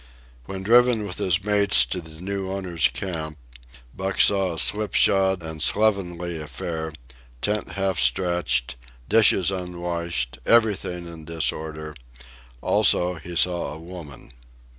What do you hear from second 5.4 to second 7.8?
and slovenly affair, tent